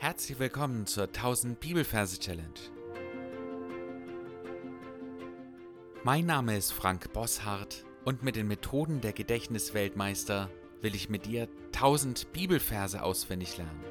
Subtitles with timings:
[0.00, 2.60] Herzlich willkommen zur 1000 Bibelverse Challenge.
[6.04, 10.50] Mein Name ist Frank Bosshardt und mit den Methoden der Gedächtnisweltmeister
[10.82, 13.84] will ich mit dir 1000 Bibelverse auswendig lernen.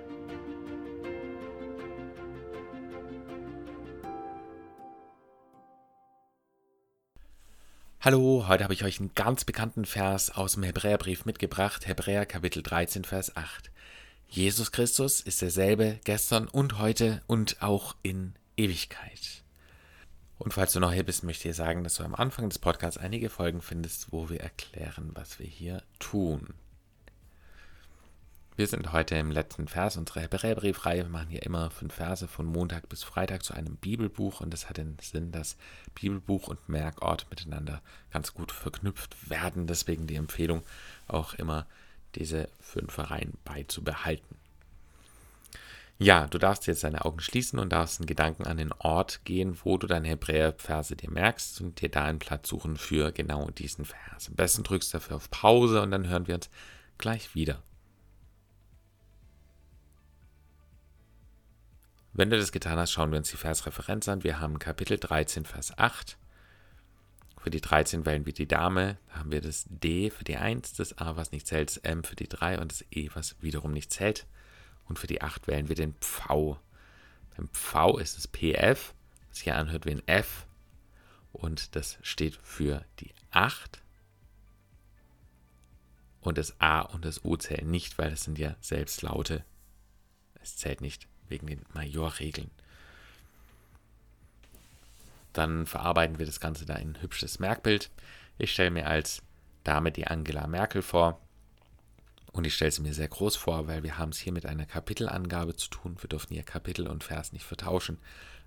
[8.00, 12.64] Hallo, heute habe ich euch einen ganz bekannten Vers aus dem Hebräerbrief mitgebracht, Hebräer Kapitel
[12.64, 13.72] 13, Vers 8.
[14.30, 19.44] Jesus Christus ist derselbe gestern und heute und auch in Ewigkeit.
[20.38, 22.60] Und falls du noch hier bist, möchte ich dir sagen, dass du am Anfang des
[22.60, 26.54] Podcasts einige Folgen findest, wo wir erklären, was wir hier tun.
[28.58, 31.04] Wir sind heute im letzten Vers unserer Hebräerbriefreihe.
[31.04, 34.68] Wir machen hier immer fünf Verse von Montag bis Freitag zu einem Bibelbuch und das
[34.68, 35.58] hat den Sinn, dass
[35.96, 37.82] Bibelbuch und Merkort miteinander
[38.12, 39.68] ganz gut verknüpft werden.
[39.68, 40.64] Deswegen die Empfehlung
[41.08, 41.66] auch immer
[42.16, 44.38] diese fünf Reihen beizubehalten.
[46.00, 49.58] Ja, du darfst jetzt deine Augen schließen und darfst einen Gedanken an den Ort gehen,
[49.64, 53.84] wo du deine Hebräerverse dir merkst und dir da einen Platz suchen für genau diesen
[53.84, 54.28] Vers.
[54.28, 56.52] Am besten drückst du dafür auf Pause und dann hören wir uns
[57.00, 57.64] gleich wieder.
[62.14, 64.24] Wenn du das getan hast, schauen wir uns die Versreferenz an.
[64.24, 66.18] Wir haben Kapitel 13, Vers 8.
[67.48, 68.98] Für die 13 wählen wir die Dame.
[69.08, 72.04] Da haben wir das D für die 1, das A, was nicht zählt, das M
[72.04, 74.28] für die 3 und das E, was wiederum nicht zählt.
[74.84, 76.60] Und für die 8 wählen wir den Pfau.
[77.38, 78.94] Beim Pfau ist es PF,
[79.30, 80.46] was sich anhört wie ein F.
[81.32, 83.82] Und das steht für die 8.
[86.20, 89.46] Und das A und das U zählen nicht, weil es sind ja Selbstlaute.
[90.42, 92.52] Es zählt nicht wegen den Majorregeln.
[95.38, 97.92] Dann verarbeiten wir das Ganze da in ein hübsches Merkbild.
[98.40, 99.22] Ich stelle mir als
[99.64, 101.22] Dame die Angela Merkel vor.
[102.32, 104.66] Und ich stelle sie mir sehr groß vor, weil wir haben es hier mit einer
[104.66, 105.96] Kapitelangabe zu tun.
[106.02, 108.00] Wir dürfen hier Kapitel und Vers nicht vertauschen.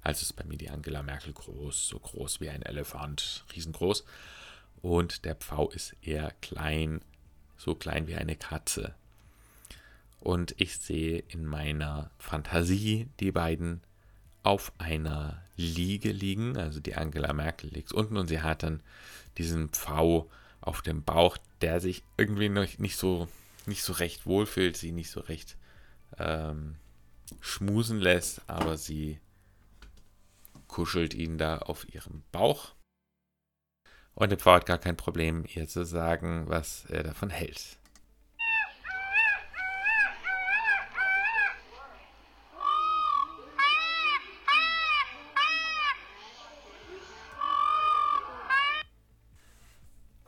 [0.03, 4.05] Also ist bei mir die Angela Merkel groß, so groß wie ein Elefant, riesengroß.
[4.83, 7.03] Und der Pfau ist eher klein,
[7.57, 8.97] so klein wie eine Katze.
[10.19, 13.81] Und ich sehe in meiner Fantasie die beiden
[14.43, 16.57] auf einer Liege liegen.
[16.57, 18.83] Also die Angela Merkel liegt unten und sie hat dann
[19.39, 20.31] diesen Pfau
[20.61, 23.29] auf dem Bauch, der sich irgendwie noch nicht so,
[23.67, 25.57] nicht so recht wohlfühlt, sie nicht so recht
[26.19, 26.77] ähm,
[27.41, 29.21] schmusen lässt, aber sie
[30.69, 32.75] kuschelt ihn da auf ihrem Bauch.
[34.15, 37.80] Und der Pfau hat gar kein Problem, ihr zu sagen, was er davon hält.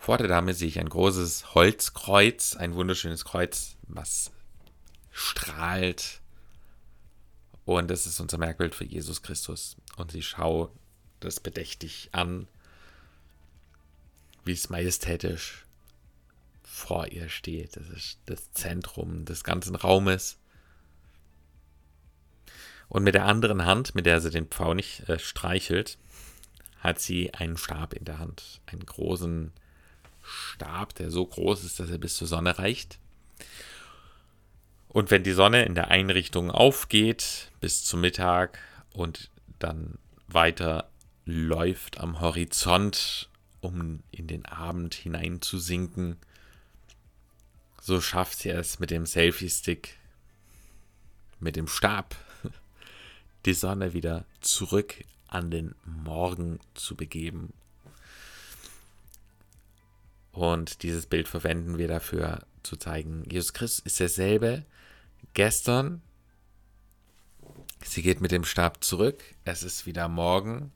[0.03, 4.33] Vor der Dame sehe ich ein großes Holzkreuz, ein wunderschönes Kreuz, was
[5.13, 6.21] strahlt.
[7.65, 9.77] Und das ist unser Merkbild für Jesus Christus.
[9.97, 10.73] Und sie schaut
[11.21, 12.49] das bedächtig an,
[14.45, 15.67] wie es majestätisch
[16.65, 17.77] vor ihr steht.
[17.77, 20.37] Das ist das Zentrum des ganzen Raumes.
[22.89, 25.97] Und mit der anderen Hand, mit der sie den Pfau nicht äh, streichelt,
[26.81, 28.61] hat sie einen Stab in der Hand.
[28.67, 29.53] Einen großen
[30.23, 32.99] Stab, der so groß ist, dass er bis zur Sonne reicht.
[34.89, 38.59] Und wenn die Sonne in der Einrichtung aufgeht bis zum Mittag
[38.93, 40.91] und dann weiter
[41.25, 43.29] läuft am Horizont,
[43.61, 46.17] um in den Abend hineinzusinken,
[47.81, 49.97] so schafft sie es mit dem Selfie-Stick,
[51.41, 52.15] mit dem Stab,
[53.47, 57.55] die Sonne wieder zurück an den Morgen zu begeben
[60.33, 64.65] und dieses Bild verwenden wir dafür, zu zeigen, Jesus Christus ist derselbe
[65.35, 66.03] gestern.
[67.85, 69.23] Sie geht mit dem Stab zurück.
[69.45, 70.73] Es ist wieder Morgen.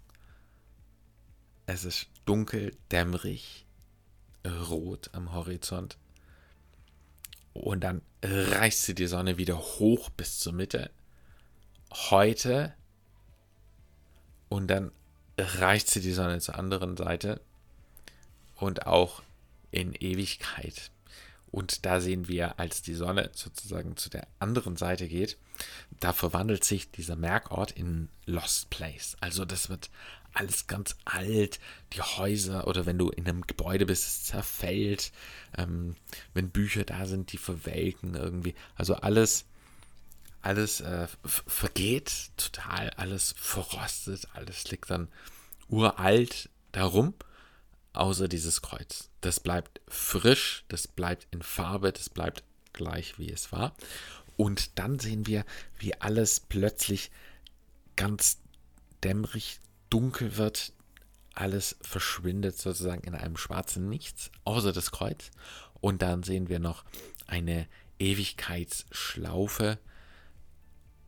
[1.67, 3.65] Es ist dunkel, dämmerig,
[4.45, 5.97] rot am Horizont.
[7.53, 10.91] Und dann reißt sie die Sonne wieder hoch bis zur Mitte.
[12.11, 12.75] Heute.
[14.49, 14.93] Und dann
[15.39, 17.41] reicht sie die Sonne zur anderen Seite.
[18.57, 19.23] Und auch
[19.71, 20.91] in Ewigkeit.
[21.51, 25.39] Und da sehen wir, als die Sonne sozusagen zu der anderen Seite geht,
[26.01, 29.17] da verwandelt sich dieser Merkort in Lost Place.
[29.21, 29.89] Also das wird
[30.35, 31.59] alles ganz alt,
[31.95, 35.13] die Häuser oder wenn du in einem Gebäude bist, zerfällt,
[35.57, 35.97] ähm,
[36.35, 38.55] wenn Bücher da sind, die verwelken irgendwie.
[38.75, 39.47] Also alles,
[40.43, 45.09] alles äh, vergeht total, alles verrostet, alles liegt dann
[45.69, 47.15] uralt darum
[47.97, 49.11] außer dieses Kreuz.
[49.21, 53.75] Das bleibt frisch, das bleibt in Farbe, das bleibt gleich wie es war.
[54.37, 55.45] Und dann sehen wir,
[55.79, 57.11] wie alles plötzlich
[57.97, 58.39] ganz
[59.03, 59.61] dämmerig,
[59.91, 60.73] dunkel wird.
[61.35, 65.31] Alles verschwindet sozusagen in einem schwarzen Nichts, außer das Kreuz.
[65.81, 66.85] Und dann sehen wir noch
[67.27, 67.67] eine
[67.99, 69.79] Ewigkeitsschlaufe,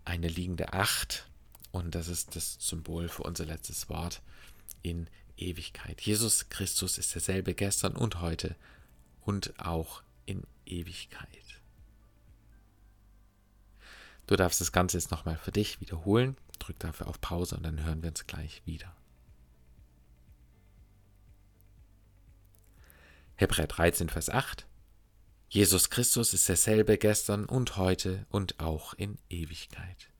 [0.04, 1.28] eine liegende Acht.
[1.70, 4.22] Und das ist das Symbol für unser letztes Wort
[4.82, 5.08] in
[5.40, 6.00] Ewigkeit.
[6.00, 8.56] Jesus Christus ist derselbe gestern und heute
[9.20, 11.28] und auch in Ewigkeit.
[14.26, 16.36] Du darfst das Ganze jetzt nochmal für dich wiederholen.
[16.58, 18.94] Drück dafür auf Pause und dann hören wir uns gleich wieder.
[23.36, 24.66] Hebräer 13, Vers 8.
[25.48, 30.10] Jesus Christus ist derselbe gestern und heute und auch in Ewigkeit.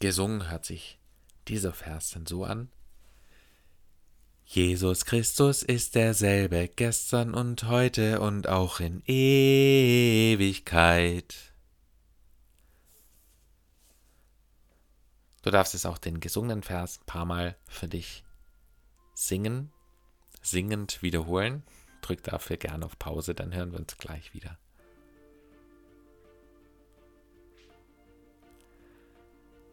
[0.00, 0.98] Gesungen hört sich
[1.46, 2.70] dieser Vers dann so an.
[4.44, 10.34] Jesus Christus ist derselbe gestern und heute und auch in Ewigkeit.
[15.42, 18.24] Du darfst es auch den gesungenen Vers ein paar Mal für dich
[19.14, 19.70] singen,
[20.42, 21.62] singend wiederholen.
[22.00, 24.58] Drück dafür gerne auf Pause, dann hören wir uns gleich wieder.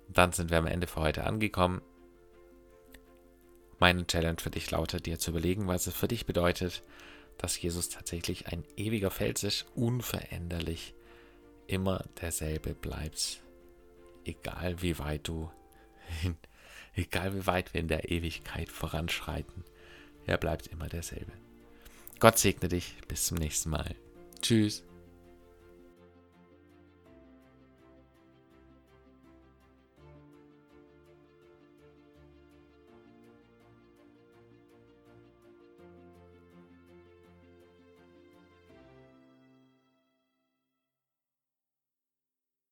[0.09, 1.81] Dann sind wir am Ende für heute angekommen.
[3.79, 6.83] Meine Challenge für dich lautet, dir zu überlegen, was es für dich bedeutet,
[7.37, 10.95] dass Jesus tatsächlich ein ewiger Fels ist, unveränderlich,
[11.67, 13.41] immer derselbe bleibt.
[14.25, 15.51] Egal wie weit du,
[16.95, 19.63] egal wie weit wir in der Ewigkeit voranschreiten,
[20.25, 21.31] er bleibt immer derselbe.
[22.19, 23.95] Gott segne dich, bis zum nächsten Mal.
[24.41, 24.86] Tschüss.